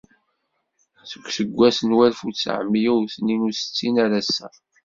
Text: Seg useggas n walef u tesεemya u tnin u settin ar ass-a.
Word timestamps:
Seg 1.11 1.23
useggas 1.29 1.77
n 1.83 1.95
walef 1.97 2.19
u 2.27 2.29
tesεemya 2.33 2.91
u 3.01 3.07
tnin 3.13 3.47
u 3.49 3.51
settin 3.53 3.95
ar 4.03 4.11
ass-a. 4.19 4.47